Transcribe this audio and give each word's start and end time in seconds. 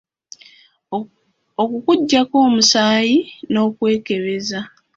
Okukuggyako 1.63 2.35
omusaayi 2.47 3.17
n’okwekebeza. 3.51 4.59